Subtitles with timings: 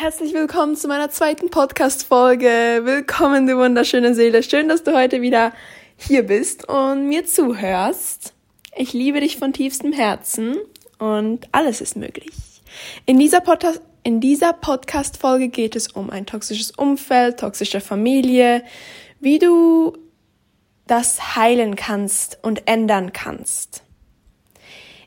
[0.00, 2.82] Herzlich willkommen zu meiner zweiten Podcast-Folge.
[2.84, 4.44] Willkommen, du wunderschöne Seele.
[4.44, 5.52] Schön, dass du heute wieder
[5.96, 8.32] hier bist und mir zuhörst.
[8.76, 10.54] Ich liebe dich von tiefstem Herzen
[11.00, 12.30] und alles ist möglich.
[13.06, 18.62] In dieser, Pod in dieser Podcast-Folge geht es um ein toxisches Umfeld, toxische Familie,
[19.18, 19.98] wie du
[20.86, 23.82] das heilen kannst und ändern kannst.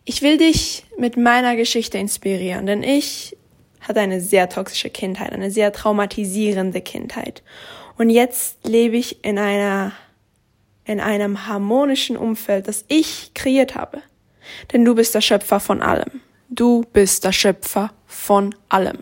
[0.04, 3.38] Ich will dich mit meiner Geschichte inspirieren, denn ich
[3.82, 7.44] hatte eine sehr toxische Kindheit, eine sehr traumatisierende Kindheit.
[7.98, 9.92] Und jetzt lebe ich in einer,
[10.86, 14.02] in einem harmonischen Umfeld, das ich kreiert habe.
[14.72, 16.22] Denn du bist der Schöpfer von allem.
[16.50, 19.00] Du bist der Schöpfer von allem.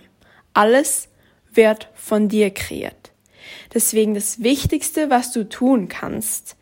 [0.54, 1.10] Alles
[1.52, 3.12] wird von dir kreiert.
[3.74, 6.56] Deswegen das Wichtigste, was du tun kannst,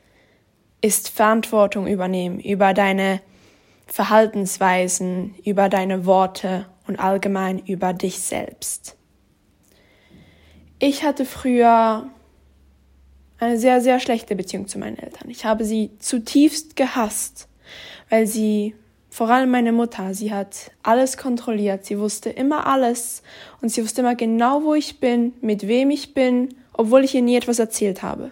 [0.81, 3.21] ist Verantwortung übernehmen über deine
[3.87, 8.95] Verhaltensweisen, über deine Worte und allgemein über dich selbst.
[10.79, 12.09] Ich hatte früher
[13.39, 15.29] eine sehr, sehr schlechte Beziehung zu meinen Eltern.
[15.29, 17.47] Ich habe sie zutiefst gehasst,
[18.09, 18.75] weil sie,
[19.09, 21.85] vor allem meine Mutter, sie hat alles kontrolliert.
[21.85, 23.21] Sie wusste immer alles
[23.61, 27.21] und sie wusste immer genau, wo ich bin, mit wem ich bin, obwohl ich ihr
[27.21, 28.31] nie etwas erzählt habe.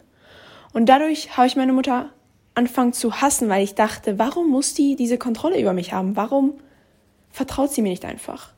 [0.74, 2.10] Und dadurch habe ich meine Mutter
[2.54, 6.16] anfangen zu hassen, weil ich dachte, warum muss die diese Kontrolle über mich haben?
[6.16, 6.56] Warum
[7.36, 8.54] vertraut sie mir nicht einfach?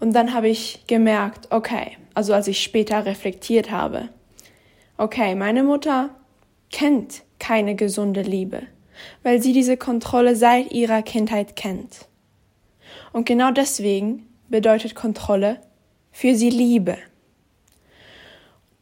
[0.00, 4.08] Und dann habe ich gemerkt, okay, also als ich später reflektiert habe,
[4.96, 6.10] okay, meine Mutter
[6.72, 8.62] kennt keine gesunde Liebe,
[9.22, 12.06] weil sie diese Kontrolle seit ihrer Kindheit kennt.
[13.12, 15.60] Und genau deswegen bedeutet Kontrolle
[16.10, 16.96] für sie Liebe.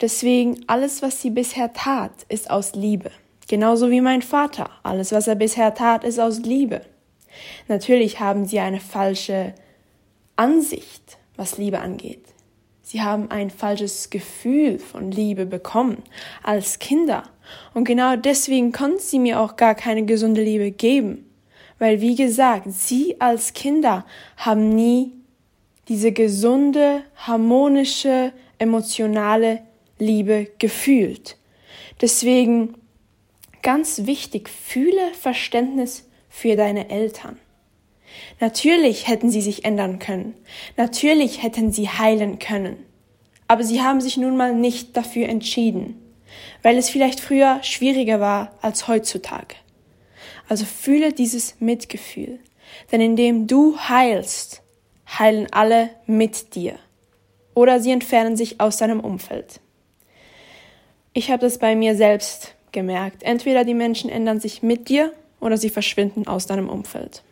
[0.01, 3.11] Deswegen alles, was sie bisher tat, ist aus Liebe.
[3.49, 4.71] Genauso wie mein Vater.
[4.83, 6.83] Alles, was er bisher tat, ist aus Liebe.
[7.69, 9.55] Natürlich haben sie eine falsche
[10.37, 12.25] Ansicht, was Liebe angeht.
[12.83, 16.03] Sie haben ein falsches Gefühl von Liebe bekommen
[16.43, 17.25] als Kinder.
[17.73, 21.31] Und genau deswegen konnten sie mir auch gar keine gesunde Liebe geben.
[21.79, 24.05] Weil, wie gesagt, sie als Kinder
[24.37, 25.13] haben nie
[25.89, 29.63] diese gesunde, harmonische, emotionale
[29.99, 31.37] Liebe gefühlt.
[32.01, 32.75] Deswegen
[33.65, 36.04] Ganz wichtig, fühle Verständnis
[36.35, 37.39] für deine Eltern.
[38.41, 40.35] Natürlich hätten sie sich ändern können.
[40.77, 42.77] Natürlich hätten sie heilen können.
[43.47, 45.97] Aber sie haben sich nun mal nicht dafür entschieden,
[46.63, 49.55] weil es vielleicht früher schwieriger war als heutzutage.
[50.49, 52.41] Also fühle dieses Mitgefühl,
[52.91, 54.63] denn indem du heilst,
[55.07, 56.75] heilen alle mit dir.
[57.55, 59.61] Oder sie entfernen sich aus deinem Umfeld.
[61.13, 63.23] Ich habe das bei mir selbst gemerkt.
[63.23, 65.13] Entweder die Menschen ändern sich mit dir
[65.45, 67.23] oder sie verschwinden aus deinem Umfeld.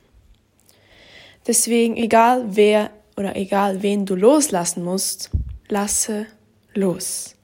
[1.46, 5.30] Deswegen, egal wer oder egal wen du loslassen musst,
[5.68, 6.26] lasse
[6.74, 7.34] los.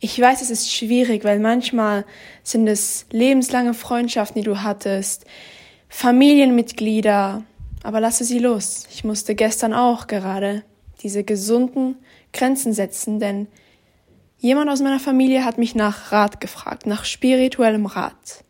[0.00, 2.04] Ich weiß, es ist schwierig, weil manchmal
[2.42, 5.26] sind es lebenslange Freundschaften, die du hattest,
[5.88, 7.42] Familienmitglieder,
[7.82, 8.86] aber lasse sie los.
[8.92, 10.62] Ich musste gestern auch gerade
[11.02, 11.96] diese gesunden
[12.32, 13.48] Grenzen setzen, denn
[14.40, 18.44] Jemand aus meiner Familie hat mich nach Rat gefragt, nach spirituellem Rat.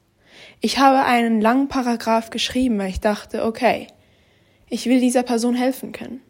[0.61, 3.87] Ich habe einen langen Paragraph geschrieben, weil ich dachte, okay,
[4.69, 6.21] ich will dieser Person helfen können.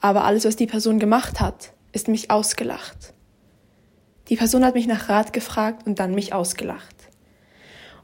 [0.00, 3.14] Aber alles, was die Person gemacht hat, ist mich ausgelacht.
[4.28, 6.94] Die Person hat mich nach Rat gefragt und dann mich ausgelacht.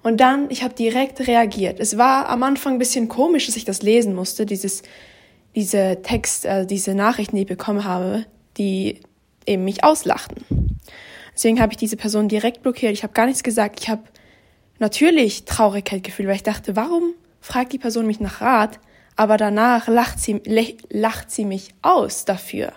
[0.02, 1.78] Und dann, ich habe direkt reagiert.
[1.78, 4.82] Es war am Anfang ein bisschen komisch, dass ich das lesen musste, dieses,
[5.54, 8.24] diese Text, äh, diese Nachrichten, die ich bekommen habe,
[8.56, 9.00] die
[9.46, 10.44] eben mich auslachten.
[11.34, 12.92] Deswegen habe ich diese Person direkt blockiert.
[12.92, 13.80] Ich habe gar nichts gesagt.
[13.80, 14.02] Ich habe
[14.80, 18.80] natürlich Traurigkeit gefühlt, weil ich dachte, warum fragt die Person mich nach Rat,
[19.16, 20.40] aber danach lacht sie,
[20.90, 22.72] lacht sie mich aus dafür.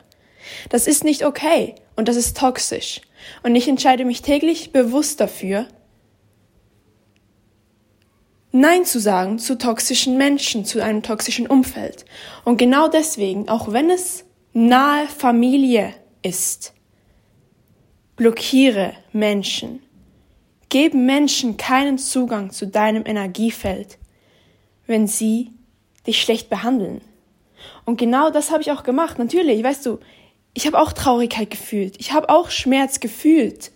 [0.70, 3.02] Das ist nicht okay und das ist toxisch.
[3.44, 5.68] Und ich entscheide mich täglich bewusst dafür,
[8.56, 12.06] Nein zu sagen zu toxischen Menschen, zu einem toxischen Umfeld.
[12.46, 16.74] Und genau deswegen, auch wenn es nahe Familie ist.
[18.16, 19.82] Blockiere Menschen.
[20.74, 24.00] Gebe Menschen keinen Zugang zu deinem Energiefeld,
[24.88, 25.52] wenn sie
[26.08, 27.02] dich schlecht behandeln.
[27.86, 29.20] Und genau das habe ich auch gemacht.
[29.20, 30.00] Natürlich, weißt du,
[30.56, 31.98] ich habe auch Traurigkeit gefühlt.
[32.00, 33.72] Ich habe auch Schmerz gefühlt.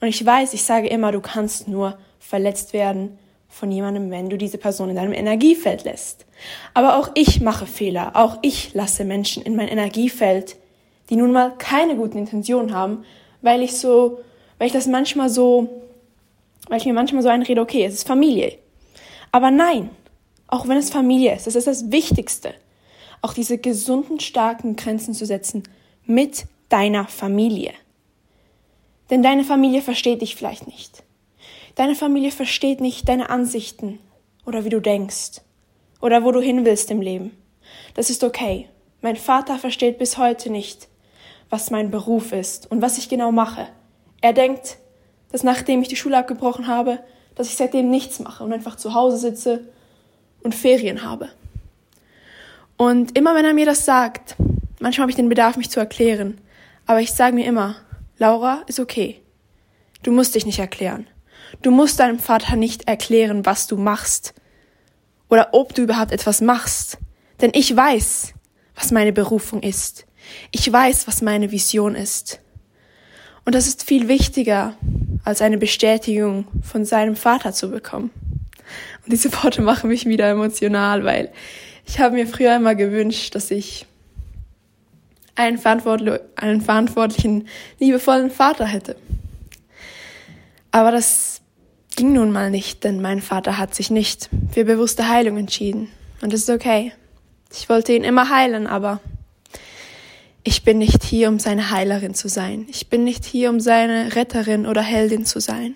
[0.00, 3.18] Und ich weiß, ich sage immer, du kannst nur verletzt werden
[3.48, 6.26] von jemandem, wenn du diese Person in deinem Energiefeld lässt.
[6.74, 8.12] Aber auch ich mache Fehler.
[8.14, 10.54] Auch ich lasse Menschen in mein Energiefeld,
[11.10, 13.04] die nun mal keine guten Intentionen haben,
[13.42, 14.20] weil ich so,
[14.58, 15.80] weil ich das manchmal so,
[16.68, 18.58] weil ich mir manchmal so einrede, okay, es ist Familie.
[19.32, 19.90] Aber nein,
[20.46, 22.54] auch wenn es Familie ist, das ist das Wichtigste,
[23.22, 25.64] auch diese gesunden, starken Grenzen zu setzen
[26.04, 27.72] mit deiner Familie.
[29.10, 31.02] Denn deine Familie versteht dich vielleicht nicht.
[31.74, 33.98] Deine Familie versteht nicht deine Ansichten
[34.46, 35.40] oder wie du denkst
[36.00, 37.36] oder wo du hin willst im Leben.
[37.94, 38.68] Das ist okay.
[39.02, 40.88] Mein Vater versteht bis heute nicht,
[41.50, 43.66] was mein Beruf ist und was ich genau mache.
[44.20, 44.78] Er denkt,
[45.34, 47.00] dass nachdem ich die Schule abgebrochen habe,
[47.34, 49.64] dass ich seitdem nichts mache und einfach zu Hause sitze
[50.44, 51.28] und Ferien habe.
[52.76, 54.36] Und immer wenn er mir das sagt,
[54.78, 56.40] manchmal habe ich den Bedarf, mich zu erklären,
[56.86, 57.74] aber ich sage mir immer,
[58.16, 59.20] Laura ist okay.
[60.04, 61.08] Du musst dich nicht erklären.
[61.62, 64.34] Du musst deinem Vater nicht erklären, was du machst
[65.30, 66.98] oder ob du überhaupt etwas machst.
[67.40, 68.34] Denn ich weiß,
[68.76, 70.06] was meine Berufung ist.
[70.52, 72.38] Ich weiß, was meine Vision ist.
[73.44, 74.76] Und das ist viel wichtiger,
[75.24, 78.10] als eine Bestätigung von seinem Vater zu bekommen.
[79.04, 81.32] Und diese Worte machen mich wieder emotional, weil
[81.86, 83.86] ich habe mir früher immer gewünscht, dass ich
[85.34, 87.48] einen, verantwortli einen verantwortlichen,
[87.78, 88.96] liebevollen Vater hätte.
[90.70, 91.40] Aber das
[91.96, 95.88] ging nun mal nicht, denn mein Vater hat sich nicht für bewusste Heilung entschieden.
[96.20, 96.92] Und das ist okay.
[97.52, 99.00] Ich wollte ihn immer heilen, aber
[100.44, 102.66] ich bin nicht hier, um seine Heilerin zu sein.
[102.68, 105.74] Ich bin nicht hier, um seine Retterin oder Heldin zu sein.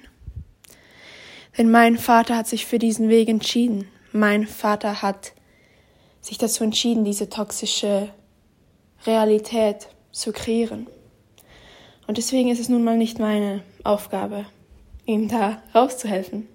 [1.57, 3.89] Denn mein Vater hat sich für diesen Weg entschieden.
[4.13, 5.33] Mein Vater hat
[6.21, 8.11] sich dazu entschieden, diese toxische
[9.07, 10.87] Realität zu kreieren.
[12.07, 14.45] Und deswegen ist es nun mal nicht meine Aufgabe,
[15.07, 16.47] ihm da rauszuhelfen.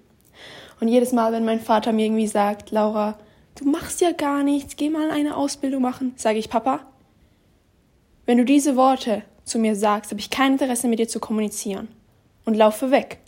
[0.80, 3.18] Und jedes Mal, wenn mein Vater mir irgendwie sagt, Laura,
[3.58, 6.80] du machst ja gar nichts, geh mal eine Ausbildung machen, sage ich, Papa,
[8.26, 11.88] wenn du diese Worte zu mir sagst, habe ich kein Interesse mit dir zu kommunizieren
[12.44, 13.18] und laufe weg.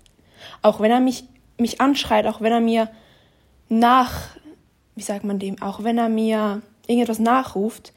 [0.63, 1.25] Auch wenn er mich,
[1.59, 2.89] mich anschreit, auch wenn er mir
[3.69, 4.37] nach,
[4.95, 7.93] wie sagt man dem, auch wenn er mir irgendetwas nachruft,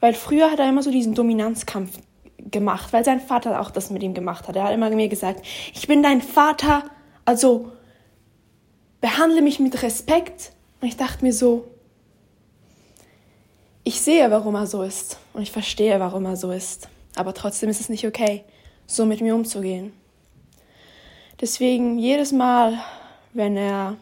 [0.00, 1.98] weil früher hat er immer so diesen Dominanzkampf
[2.50, 4.56] gemacht, weil sein Vater auch das mit ihm gemacht hat.
[4.56, 5.44] Er hat immer mir gesagt,
[5.74, 6.84] ich bin dein Vater,
[7.24, 7.72] also
[9.00, 10.52] behandle mich mit Respekt.
[10.80, 11.68] Und ich dachte mir so,
[13.86, 16.88] ich sehe, warum er so ist und ich verstehe, warum er so ist.
[17.14, 18.42] Aber trotzdem ist es nicht okay,
[18.84, 19.92] so mit mir umzugehen.
[21.40, 22.80] Deswegen jedes Mal,
[23.32, 23.96] wenn er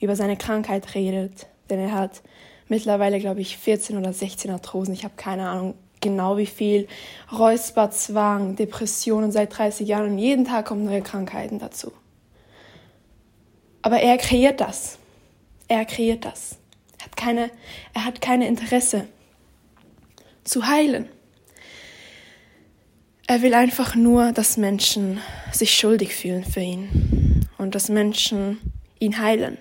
[0.00, 2.20] über seine Krankheit redet, denn er hat
[2.68, 6.88] mittlerweile, glaube ich, 14 oder 16 Arthrosen, ich habe keine Ahnung genau wie viel,
[7.32, 11.90] Räusperzwang, Depressionen seit 30 Jahren und jeden Tag kommen neue Krankheiten dazu.
[13.80, 14.98] Aber er kreiert das.
[15.68, 16.57] Er kreiert das.
[17.08, 17.50] Er hat keine,
[17.94, 19.08] er hat keine Interesse
[20.44, 21.08] zu heilen.
[23.26, 25.20] Er will einfach nur, dass Menschen
[25.52, 28.58] sich schuldig fühlen für ihn und dass Menschen
[28.98, 29.58] ihn heilen,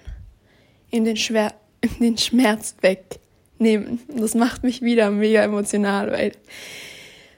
[0.92, 1.54] ihm den, Schwer
[2.00, 4.00] den Schmerz wegnehmen.
[4.08, 6.32] Das macht mich wieder mega emotional, weil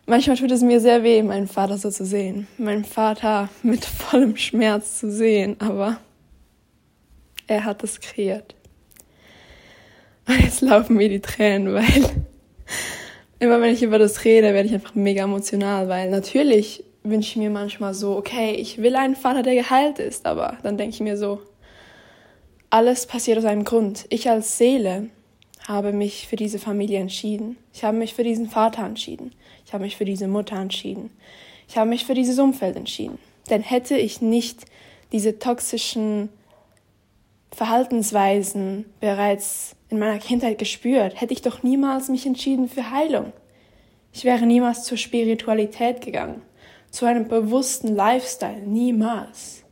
[0.05, 4.37] manchmal tut es mir sehr weh, meinen Vater so zu sehen, meinen Vater mit vollem
[4.37, 5.99] Schmerz zu sehen, aber
[7.47, 8.53] er hat es kreiert.
[10.29, 12.05] Jetzt laufen mir die Tränen, weil
[13.39, 17.35] immer wenn ich über das rede, werde ich einfach mega emotional, weil natürlich wünsche ich
[17.37, 21.01] mir manchmal so, okay, ich will einen Vater, der geheilt ist, aber dann denke ich
[21.01, 21.41] mir so,
[22.69, 24.05] alles passiert aus einem Grund.
[24.09, 25.09] Ich als Seele
[25.67, 27.57] habe mich für diese Familie entschieden.
[27.73, 29.31] Ich habe mich für diesen Vater entschieden.
[29.65, 31.09] Ich habe mich für diese Mutter entschieden.
[31.67, 33.17] Ich habe mich für dieses Umfeld entschieden.
[33.49, 34.65] Denn hätte ich nicht
[35.11, 36.29] diese toxischen
[37.51, 43.33] Verhaltensweisen bereits in meiner Kindheit gespürt, hätte ich doch niemals mich entschieden für Heilung.
[44.13, 46.41] Ich wäre niemals zur Spiritualität gegangen,
[46.91, 49.63] zu einem bewussten Lifestyle, niemals.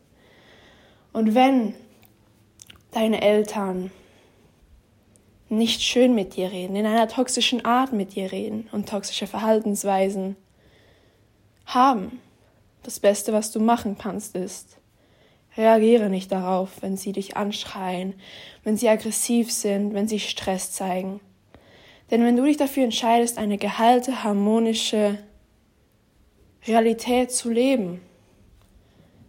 [1.14, 1.74] Und wenn
[2.92, 3.92] deine Eltern
[5.50, 10.36] nicht schön mit dir reden, in einer toxischen Art mit dir reden und toxische Verhaltensweisen
[11.66, 12.20] haben,
[12.84, 14.77] das Beste, was du machen kannst, ist,
[15.58, 18.14] reagiere nicht darauf, wenn sie dich anschreien,
[18.64, 21.20] wenn sie aggressiv sind, wenn sie Stress zeigen.
[22.12, 25.18] Denn wenn du dich dafür entscheidest, eine geheilte, harmonische
[26.66, 28.02] Realität zu leben,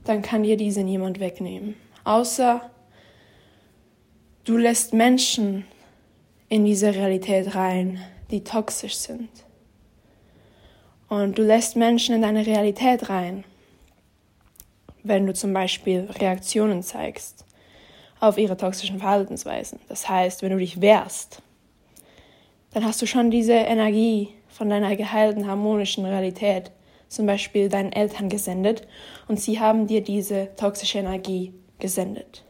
[0.05, 1.75] dann kann dir diese niemand wegnehmen.
[2.05, 2.71] Außer
[4.49, 5.67] Du lässt Menschen
[6.49, 9.29] in diese Realität rein, die toxisch sind.
[11.11, 13.45] Und du lässt Menschen in deine Realität rein,
[15.03, 17.45] wenn du zum Beispiel Reaktionen zeigst
[18.21, 19.79] auf ihre toxischen Verhaltensweisen.
[19.89, 21.43] Das heißt, wenn du dich wehrst,
[22.73, 26.73] dann hast du schon diese Energie von deiner geheilten, harmonischen Realität
[27.09, 28.87] zum Beispiel deinen Eltern gesendet
[29.29, 32.45] und sie haben dir diese toxische Energie gesendet.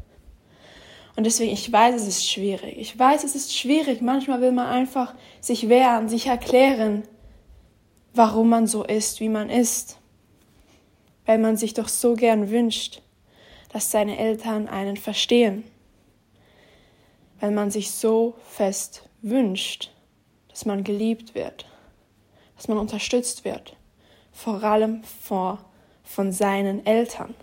[1.16, 2.76] Und deswegen, ich weiß, es ist schwierig.
[2.78, 4.00] Ich weiß, es ist schwierig.
[4.00, 7.02] Manchmal will man einfach sich wehren, sich erklären,
[8.14, 9.98] warum man so ist, wie man ist,
[11.28, 13.02] weil man sich doch so gern wünscht,
[13.70, 15.62] dass seine Eltern einen verstehen,
[17.38, 19.90] weil man sich so fest wünscht,
[20.48, 21.66] dass man geliebt wird,
[22.56, 23.76] dass man unterstützt wird,
[24.32, 25.66] vor allem vor,
[26.02, 27.34] von seinen Eltern.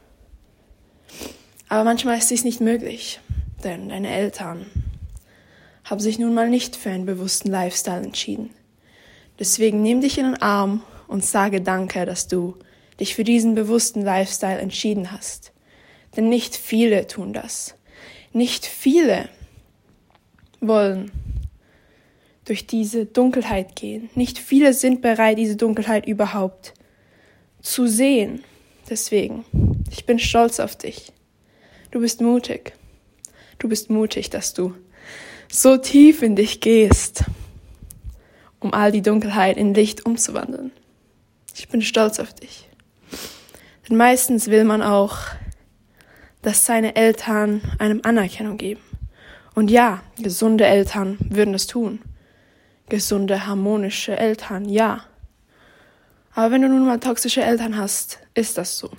[1.69, 3.19] Aber manchmal ist dies nicht möglich,
[3.63, 4.65] denn deine Eltern
[5.83, 8.49] haben sich nun mal nicht für einen bewussten Lifestyle entschieden.
[9.37, 12.57] Deswegen nimm dich in den Arm und sage Danke, dass du
[12.99, 15.51] dich für diesen bewussten Lifestyle entschieden hast.
[16.15, 17.75] Denn nicht viele tun das.
[18.31, 19.29] Nicht viele
[20.61, 21.11] wollen
[22.45, 24.09] durch diese Dunkelheit gehen.
[24.15, 26.73] Nicht viele sind bereit, diese Dunkelheit überhaupt
[27.61, 28.43] zu sehen.
[28.89, 29.45] Deswegen,
[29.91, 31.11] ich bin stolz auf dich.
[31.91, 32.73] Du bist mutig.
[33.57, 34.73] Du bist mutig, dass du
[35.51, 37.23] so tief in dich gehst,
[38.59, 40.71] um all die Dunkelheit in Licht umzuwandeln.
[41.55, 42.67] Ich bin stolz auf dich.
[43.87, 45.17] Denn meistens will man auch,
[46.41, 48.81] dass seine Eltern einem Anerkennung geben.
[49.53, 52.01] Und ja, gesunde Eltern würden das tun.
[52.89, 55.05] Gesunde, harmonische Eltern, ja.
[56.33, 58.91] Aber wenn du nun mal toxische Eltern hast, ist das so.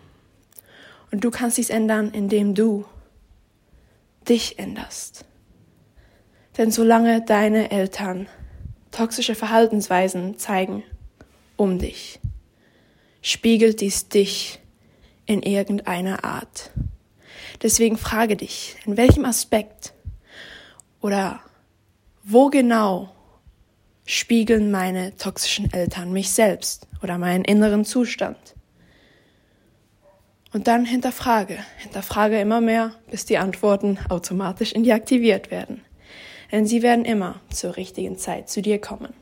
[1.13, 2.85] Und du kannst dies ändern, indem du
[4.29, 5.25] dich änderst.
[6.57, 8.29] Denn solange deine Eltern
[8.91, 10.83] toxische Verhaltensweisen zeigen
[11.57, 12.19] um dich,
[13.21, 14.59] spiegelt dies dich
[15.27, 16.71] in irgendeiner Art.
[17.63, 19.93] Deswegen frage dich, in welchem Aspekt
[21.01, 21.41] oder
[22.23, 23.13] wo genau
[24.05, 28.39] spiegeln meine toxischen Eltern mich selbst oder meinen inneren Zustand?
[30.53, 35.85] Und dann hinterfrage, hinterfrage immer mehr, bis die Antworten automatisch in dir aktiviert werden.
[36.51, 39.13] Denn sie werden immer zur richtigen Zeit zu dir kommen.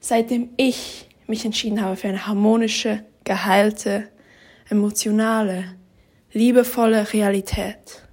[0.00, 4.08] Seitdem ich mich entschieden habe für eine harmonische, geheilte,
[4.70, 5.64] emotionale,
[6.32, 8.04] liebevolle Realität,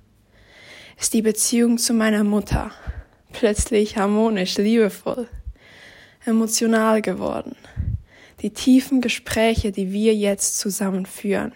[0.99, 2.71] ist die Beziehung zu meiner Mutter
[3.31, 5.27] plötzlich harmonisch, liebevoll,
[6.25, 7.55] emotional geworden.
[8.41, 11.53] Die tiefen Gespräche, die wir jetzt zusammen führen,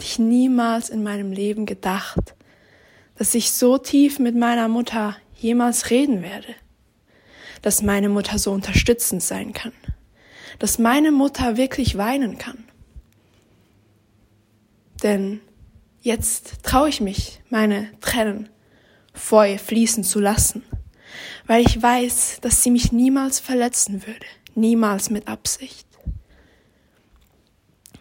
[0.00, 2.34] die ich niemals in meinem Leben gedacht,
[3.16, 6.56] dass ich so tief mit meiner Mutter jemals reden werde,
[7.62, 9.72] dass meine Mutter so unterstützend sein kann,
[10.58, 12.64] dass meine Mutter wirklich weinen kann.
[15.04, 15.42] Denn
[16.00, 18.48] jetzt traue ich mich, meine Tränen
[19.12, 20.64] vor ihr fließen zu lassen,
[21.46, 25.86] weil ich weiß, dass sie mich niemals verletzen würde, niemals mit Absicht.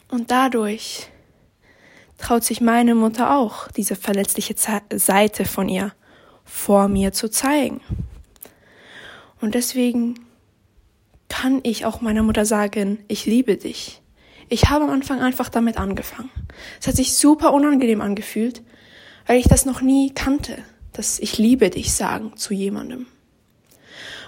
[0.07, 1.10] Und dadurch
[2.17, 5.93] traut sich meine Mutter auch, diese verletzliche Seite von ihr
[6.45, 7.81] vor mir zu zeigen.
[9.41, 10.15] Und deswegen
[11.27, 14.02] kann ich auch meiner Mutter sagen, ich liebe dich.
[14.50, 16.29] Ich habe am Anfang einfach damit angefangen.
[16.79, 18.62] Es hat sich super unangenehm angefühlt,
[19.25, 20.57] weil ich das noch nie kannte,
[20.91, 23.07] dass ich liebe dich sagen zu jemandem.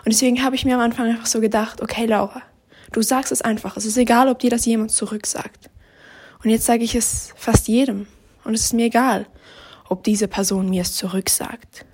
[0.05, 2.41] Und deswegen habe ich mir am Anfang einfach so gedacht, okay Laura,
[2.91, 3.75] du sagst es einfach.
[3.77, 5.69] Es ist egal, ob dir das jemand zurücksagt.
[6.43, 8.07] Und jetzt sage ich es fast jedem.
[8.43, 9.25] Und es ist mir egal,
[9.89, 11.85] ob diese Person mir es zurücksagt.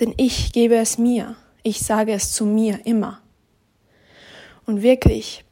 [0.00, 1.36] Denn ich gebe es mir.
[1.62, 3.20] Ich sage es zu mir immer.
[4.66, 5.44] Und wirklich,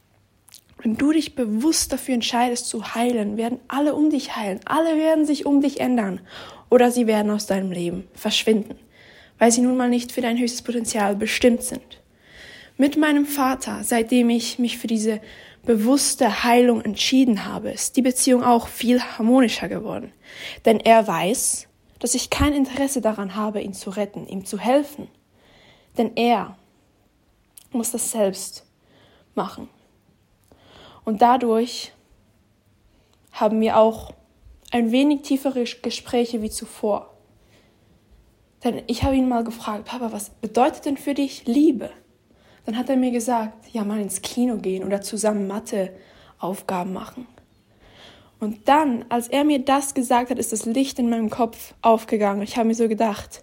[0.82, 4.60] wenn du dich bewusst dafür entscheidest zu heilen, werden alle um dich heilen.
[4.64, 6.20] Alle werden sich um dich ändern.
[6.70, 8.78] Oder sie werden aus deinem Leben verschwinden,
[9.38, 12.00] weil sie nun mal nicht für dein höchstes Potenzial bestimmt sind.
[12.76, 15.20] Mit meinem Vater, seitdem ich mich für diese
[15.64, 20.12] bewusste Heilung entschieden habe, ist die Beziehung auch viel harmonischer geworden.
[20.64, 21.68] Denn er weiß,
[21.98, 25.08] dass ich kein Interesse daran habe, ihn zu retten, ihm zu helfen.
[25.98, 26.56] Denn er
[27.72, 28.64] muss das selbst
[29.34, 29.68] machen.
[31.10, 31.90] Und dadurch
[33.32, 34.14] haben wir auch
[34.70, 37.12] ein wenig tiefere Gespräche wie zuvor.
[38.62, 41.90] Denn ich habe ihn mal gefragt, Papa, was bedeutet denn für dich Liebe?
[42.64, 47.26] Dann hat er mir gesagt, ja, mal ins Kino gehen oder zusammen Matheaufgaben machen.
[48.38, 52.42] Und dann, als er mir das gesagt hat, ist das Licht in meinem Kopf aufgegangen.
[52.42, 53.42] Ich habe mir so gedacht,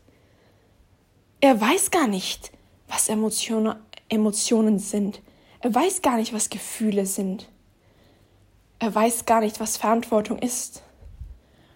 [1.41, 2.53] er weiß gar nicht,
[2.87, 3.75] was Emotionen,
[4.07, 5.21] Emotionen sind.
[5.59, 7.49] Er weiß gar nicht, was Gefühle sind.
[8.79, 10.83] Er weiß gar nicht, was Verantwortung ist,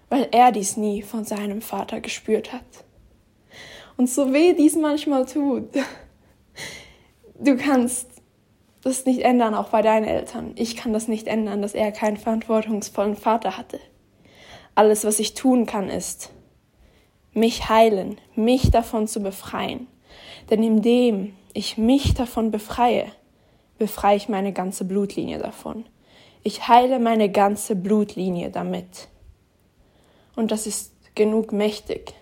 [0.09, 2.85] weil er dies nie von seinem Vater gespürt hat.
[3.97, 5.69] Und so weh dies manchmal tut,
[7.39, 8.07] du kannst
[8.83, 10.53] das nicht ändern, auch bei deinen Eltern.
[10.55, 13.79] Ich kann das nicht ändern, dass er keinen verantwortungsvollen Vater hatte.
[14.73, 16.31] Alles, was ich tun kann, ist,
[17.33, 19.87] mich heilen, mich davon zu befreien.
[20.49, 23.05] Denn indem ich mich davon befreie,
[23.77, 25.85] befreie ich meine ganze Blutlinie davon.
[26.43, 29.09] Ich heile meine ganze Blutlinie damit.
[30.35, 32.15] Und das ist genug mächtig.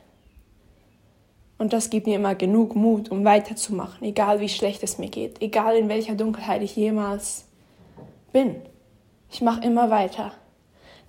[1.58, 5.42] Und das gibt mir immer genug Mut, um weiterzumachen, egal wie schlecht es mir geht,
[5.42, 7.46] egal in welcher Dunkelheit ich jemals
[8.34, 8.62] bin.
[9.30, 10.34] Ich mache immer weiter.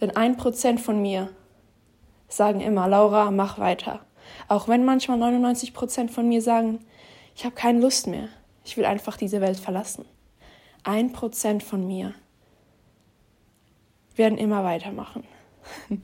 [0.00, 1.30] Denn ein Prozent von mir
[2.28, 4.00] sagen immer, Laura, mach weiter.
[4.46, 6.80] Auch wenn manchmal 99 Prozent von mir sagen,
[7.34, 8.28] ich habe keine Lust mehr.
[8.64, 10.04] Ich will einfach diese Welt verlassen.
[10.84, 12.14] Ein Prozent von mir
[14.16, 15.24] werden immer weitermachen.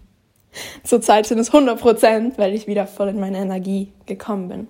[0.85, 4.69] Zurzeit sind es 100 Prozent, weil ich wieder voll in meine Energie gekommen bin.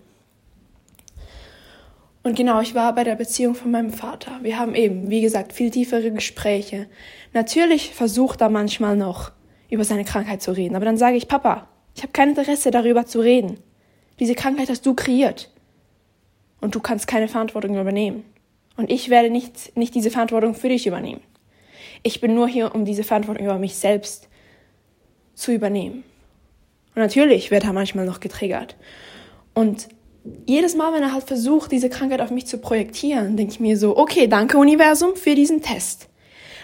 [2.23, 4.41] Und genau, ich war bei der Beziehung von meinem Vater.
[4.43, 6.89] Wir haben eben, wie gesagt, viel tiefere Gespräche.
[7.33, 9.31] Natürlich versucht er manchmal noch
[9.71, 13.07] über seine Krankheit zu reden, aber dann sage ich, Papa, ich habe kein Interesse darüber
[13.07, 13.59] zu reden.
[14.19, 15.53] Diese Krankheit hast du kreiert.
[16.61, 18.25] Und du kannst keine Verantwortung übernehmen.
[18.77, 21.21] Und ich werde nicht, nicht diese Verantwortung für dich übernehmen.
[22.03, 24.29] Ich bin nur hier, um diese Verantwortung über mich selbst
[25.35, 26.05] zu übernehmen.
[26.95, 28.77] Und natürlich wird er manchmal noch getriggert.
[29.55, 29.89] Und
[30.47, 33.77] jedes Mal, wenn er halt versucht, diese Krankheit auf mich zu projektieren, denke ich mir
[33.77, 36.09] so, okay, danke Universum für diesen Test.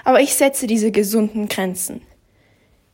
[0.04, 2.02] Aber ich setze diese gesunden Grenzen.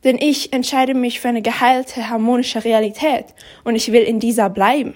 [0.05, 3.27] Denn ich entscheide mich für eine geheilte, harmonische Realität
[3.65, 4.95] und ich will in dieser bleiben.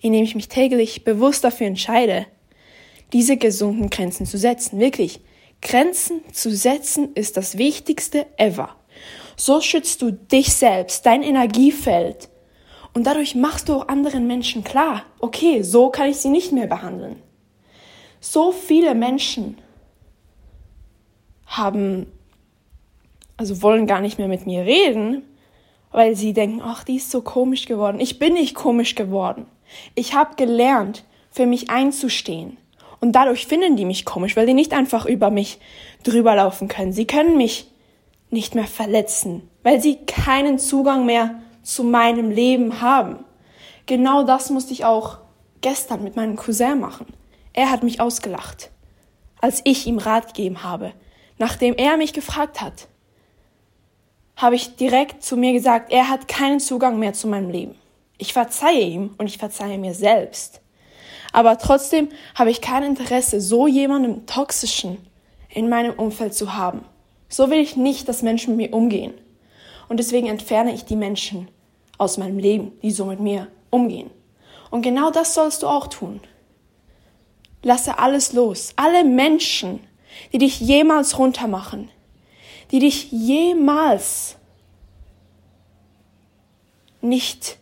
[0.00, 2.26] Indem ich mich täglich bewusst dafür entscheide,
[3.12, 4.80] diese gesunden Grenzen zu setzen.
[4.80, 5.20] Wirklich,
[5.62, 8.76] Grenzen zu setzen ist das Wichtigste ever.
[9.36, 12.28] So schützt du dich selbst, dein Energiefeld.
[12.94, 16.66] Und dadurch machst du auch anderen Menschen klar, okay, so kann ich sie nicht mehr
[16.66, 17.16] behandeln.
[18.20, 19.56] So viele Menschen
[21.46, 22.06] haben,
[23.36, 25.22] also wollen gar nicht mehr mit mir reden,
[25.90, 28.00] weil sie denken, ach, die ist so komisch geworden.
[28.00, 29.46] Ich bin nicht komisch geworden.
[29.94, 32.58] Ich habe gelernt, für mich einzustehen.
[33.02, 35.58] Und dadurch finden die mich komisch, weil die nicht einfach über mich
[36.04, 36.92] drüber laufen können.
[36.92, 37.68] Sie können mich
[38.30, 41.34] nicht mehr verletzen, weil sie keinen Zugang mehr
[41.64, 43.24] zu meinem Leben haben.
[43.86, 45.18] Genau das musste ich auch
[45.62, 47.06] gestern mit meinem Cousin machen.
[47.52, 48.70] Er hat mich ausgelacht,
[49.40, 50.92] als ich ihm Rat gegeben habe.
[51.38, 52.86] Nachdem er mich gefragt hat,
[54.36, 57.74] habe ich direkt zu mir gesagt, er hat keinen Zugang mehr zu meinem Leben.
[58.16, 60.61] Ich verzeihe ihm und ich verzeihe mir selbst.
[61.32, 64.98] Aber trotzdem habe ich kein Interesse, so jemandem Toxischen
[65.48, 66.84] in meinem Umfeld zu haben.
[67.28, 69.14] So will ich nicht, dass Menschen mit mir umgehen.
[69.88, 71.48] Und deswegen entferne ich die Menschen
[71.98, 74.10] aus meinem Leben, die so mit mir umgehen.
[74.70, 76.20] Und genau das sollst du auch tun.
[77.62, 78.72] Lasse alles los.
[78.76, 79.80] Alle Menschen,
[80.32, 81.90] die dich jemals runtermachen,
[82.70, 84.36] die dich jemals
[87.00, 87.58] nicht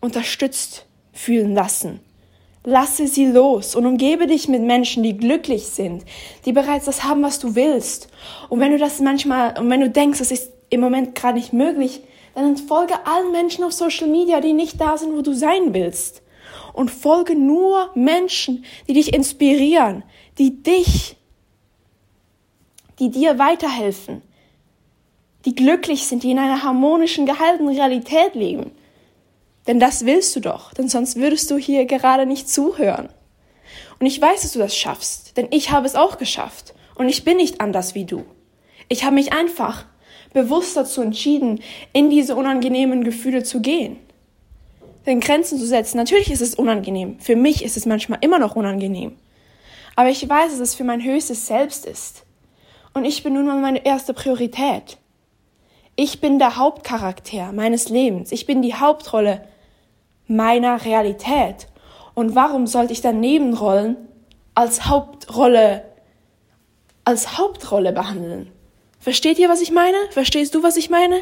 [0.00, 2.00] unterstützt fühlen lassen,
[2.64, 6.04] Lasse sie los und umgebe dich mit Menschen, die glücklich sind,
[6.44, 8.08] die bereits das haben, was du willst.
[8.48, 11.52] Und wenn du das manchmal, und wenn du denkst, das ist im Moment gerade nicht
[11.52, 12.02] möglich,
[12.34, 16.22] dann folge allen Menschen auf Social Media, die nicht da sind, wo du sein willst.
[16.72, 20.04] Und folge nur Menschen, die dich inspirieren,
[20.38, 21.16] die dich,
[22.98, 24.22] die dir weiterhelfen,
[25.44, 28.70] die glücklich sind, die in einer harmonischen, gehaltenen Realität leben.
[29.66, 33.08] Denn das willst du doch, denn sonst würdest du hier gerade nicht zuhören.
[34.00, 36.74] Und ich weiß, dass du das schaffst, denn ich habe es auch geschafft.
[36.96, 38.24] Und ich bin nicht anders wie du.
[38.88, 39.86] Ich habe mich einfach
[40.32, 41.60] bewusst dazu entschieden,
[41.92, 43.98] in diese unangenehmen Gefühle zu gehen.
[45.06, 47.18] Denn Grenzen zu setzen, natürlich ist es unangenehm.
[47.18, 49.16] Für mich ist es manchmal immer noch unangenehm.
[49.96, 52.24] Aber ich weiß, dass es für mein höchstes Selbst ist.
[52.94, 54.98] Und ich bin nun mal meine erste Priorität.
[55.96, 58.32] Ich bin der Hauptcharakter meines Lebens.
[58.32, 59.46] Ich bin die Hauptrolle
[60.36, 61.68] meiner Realität.
[62.14, 63.96] Und warum sollte ich dann Nebenrollen
[64.54, 65.84] als Hauptrolle,
[67.04, 68.50] als Hauptrolle behandeln?
[68.98, 69.96] Versteht ihr, was ich meine?
[70.10, 71.16] Verstehst du, was ich meine?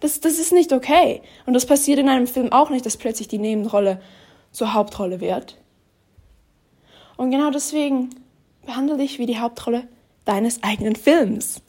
[0.00, 1.22] Das, das ist nicht okay.
[1.46, 4.00] Und das passiert in einem Film auch nicht, dass plötzlich die Nebenrolle
[4.50, 5.56] zur Hauptrolle wird.
[7.16, 8.10] Und genau deswegen
[8.66, 9.88] behandle dich wie die Hauptrolle
[10.24, 11.62] deines eigenen Films.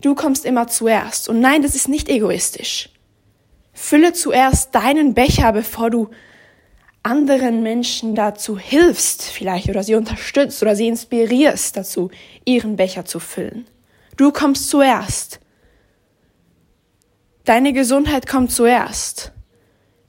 [0.00, 1.28] Du kommst immer zuerst.
[1.28, 2.90] Und nein, das ist nicht egoistisch.
[3.80, 6.10] Fülle zuerst deinen Becher, bevor du
[7.04, 12.10] anderen Menschen dazu hilfst, vielleicht oder sie unterstützt oder sie inspirierst dazu,
[12.44, 13.66] ihren Becher zu füllen.
[14.16, 15.38] Du kommst zuerst.
[17.44, 19.32] Deine Gesundheit kommt zuerst.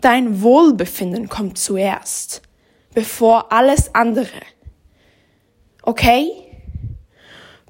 [0.01, 2.41] Dein Wohlbefinden kommt zuerst,
[2.95, 4.41] bevor alles andere.
[5.83, 6.48] Okay?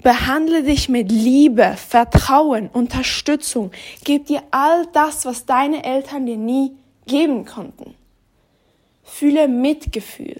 [0.01, 3.71] Behandle dich mit Liebe, Vertrauen, Unterstützung.
[4.05, 6.71] Gib dir all das, was deine Eltern dir nie
[7.05, 7.95] geben konnten.
[9.03, 10.39] Fühle Mitgefühl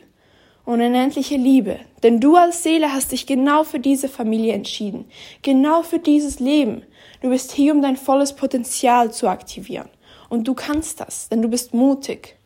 [0.64, 1.80] und unendliche Liebe.
[2.04, 5.06] Denn du als Seele hast dich genau für diese Familie entschieden.
[5.42, 6.84] Genau für dieses Leben.
[7.22, 9.90] Du bist hier, um dein volles Potenzial zu aktivieren.
[10.30, 12.39] Und du kannst das, denn du bist mutig.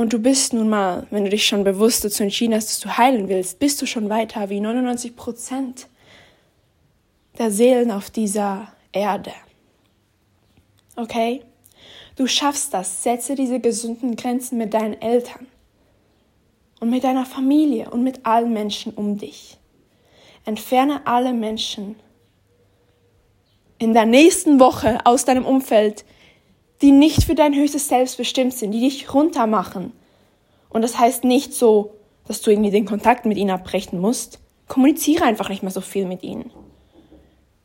[0.00, 2.96] Und du bist nun mal, wenn du dich schon bewusst dazu entschieden hast, dass du
[2.96, 5.88] heilen willst, bist du schon weiter wie 99 Prozent
[7.36, 9.32] der Seelen auf dieser Erde.
[10.96, 11.42] Okay?
[12.16, 13.02] Du schaffst das.
[13.02, 15.46] Setze diese gesunden Grenzen mit deinen Eltern
[16.80, 19.58] und mit deiner Familie und mit allen Menschen um dich.
[20.46, 21.96] Entferne alle Menschen
[23.78, 26.06] in der nächsten Woche aus deinem Umfeld,
[26.82, 29.92] die nicht für dein höchstes Selbst bestimmt sind, die dich runtermachen.
[30.70, 31.94] Und das heißt nicht so,
[32.26, 34.38] dass du irgendwie den Kontakt mit ihnen abbrechen musst.
[34.68, 36.50] Kommuniziere einfach nicht mehr so viel mit ihnen.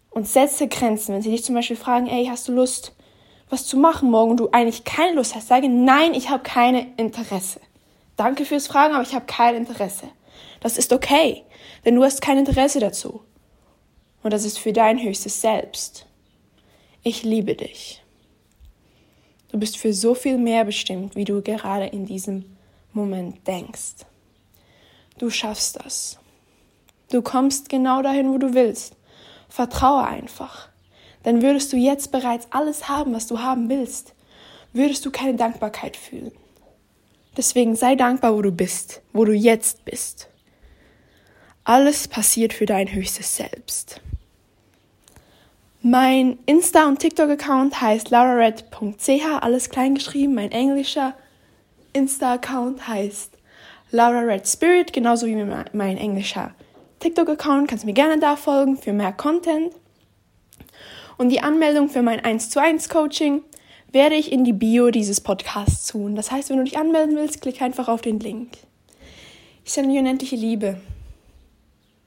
[0.10, 1.14] Und setze Grenzen.
[1.14, 2.94] Wenn sie dich zum Beispiel fragen, ey, hast du Lust,
[3.50, 6.88] was zu machen morgen und du eigentlich keine Lust hast, sage nein, ich habe keine
[6.98, 7.60] Interesse.
[8.18, 10.08] Danke fürs Fragen, aber ich habe kein Interesse.
[10.62, 11.44] Das ist okay,
[11.86, 13.22] denn du hast kein Interesse dazu.
[14.24, 16.08] Und das ist für dein höchstes Selbst.
[17.04, 18.02] Ich liebe dich.
[19.56, 22.44] Du bist für so viel mehr bestimmt, wie du gerade in diesem
[22.92, 24.06] Moment denkst.
[25.18, 26.20] Du schaffst das.
[27.10, 28.98] Du kommst genau dahin, wo du willst.
[29.48, 30.70] Vertraue einfach
[31.26, 34.14] dann würdest du jetzt bereits alles haben, was du haben willst.
[34.74, 36.32] Würdest du keine Dankbarkeit fühlen.
[37.36, 40.30] Deswegen sei dankbar, wo du bist, wo du jetzt bist.
[41.64, 44.02] Alles passiert für dein höchstes Selbst.
[45.88, 50.34] Mein Insta- und TikTok-Account heißt laurared.ch, alles klein geschrieben.
[50.34, 51.14] Mein englischer
[51.94, 53.38] Insta-Account heißt
[53.92, 56.56] lauraredspirit, genauso wie mein englischer
[57.02, 57.68] TikTok-Account.
[57.68, 59.76] Kannst mir gerne da folgen für mehr Content.
[61.20, 63.44] Und die Anmeldung für mein 1 zu 1 Coaching
[63.92, 66.16] werde ich in die Bio dieses Podcasts tun.
[66.16, 68.54] Das heißt, wenn du dich anmelden willst, klick einfach auf den Link.
[69.64, 70.82] Ich sende dir unendliche Liebe.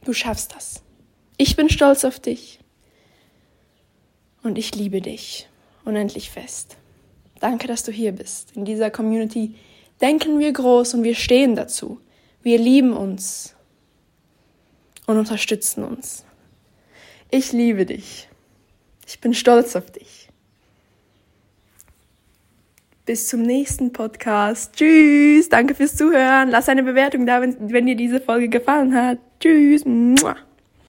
[0.04, 0.82] Du schaffst das.
[1.36, 2.58] Ich bin stolz auf dich.
[4.42, 5.48] Und ich liebe dich
[5.85, 6.77] unendlich fest.
[7.40, 8.57] Danke, dass du hier bist.
[8.57, 9.55] In dieser Community
[10.01, 12.01] denken wir groß und wir stehen dazu.
[12.42, 13.55] Wir lieben uns
[15.07, 16.24] und unterstützen uns.
[17.31, 18.29] Ich liebe dich.
[19.07, 20.29] Ich bin stolz auf dich.
[23.07, 24.74] Bis zum nächsten Podcast.
[24.77, 25.48] Tschüss.
[25.48, 26.51] Danke fürs Zuhören.
[26.51, 29.18] Lass eine Bewertung da, wenn, wenn dir diese Folge gefallen hat.
[29.40, 29.83] Tschüss.